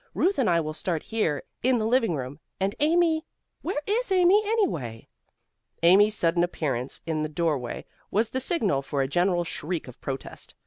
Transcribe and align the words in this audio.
Ruth 0.15 0.39
and 0.39 0.49
I 0.49 0.59
will 0.61 0.73
start 0.73 1.03
here 1.03 1.43
in 1.61 1.77
the 1.77 1.85
living 1.85 2.15
room, 2.15 2.39
and 2.59 2.73
Amy 2.79 3.23
where 3.61 3.79
is 3.85 4.11
Amy, 4.11 4.41
anyway?" 4.47 5.07
Amy's 5.83 6.15
sudden 6.15 6.43
appearance 6.43 7.01
in 7.05 7.21
the 7.21 7.29
doorway 7.29 7.85
was 8.09 8.29
the 8.29 8.41
signal 8.41 8.81
for 8.81 9.03
a 9.03 9.07
general 9.07 9.43
shriek 9.43 9.87
of 9.87 10.01
protest. 10.01 10.55